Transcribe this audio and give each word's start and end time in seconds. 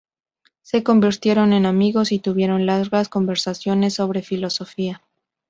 Se 0.63 0.81
convirtieron 0.81 1.53
en 1.53 1.67
amigos, 1.67 2.11
y 2.11 2.17
tuvieron 2.17 2.65
largas 2.65 3.07
conversaciones 3.07 3.93
sobre 3.93 4.23
filosofía. 4.23 5.03